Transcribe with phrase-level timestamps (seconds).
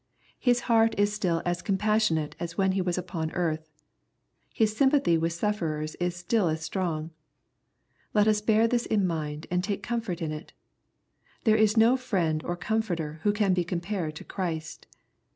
[0.39, 3.69] His heart ib still as compassionate as when He was upon earth.
[4.51, 7.11] His sym pathy with sufferers is still as strong.
[8.11, 10.53] Let us bear this in mind^ and take comfort in it.
[11.43, 14.87] There is no friend or comforter who can be compared to Christ.